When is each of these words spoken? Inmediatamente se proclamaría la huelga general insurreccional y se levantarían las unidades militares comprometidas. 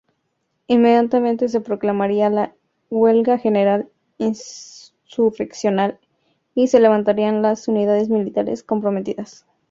Inmediatamente 0.65 1.47
se 1.47 1.61
proclamaría 1.61 2.31
la 2.31 2.55
huelga 2.89 3.37
general 3.37 3.87
insurreccional 4.17 5.99
y 6.55 6.69
se 6.69 6.79
levantarían 6.79 7.43
las 7.43 7.67
unidades 7.67 8.09
militares 8.09 8.63
comprometidas. 8.63 9.45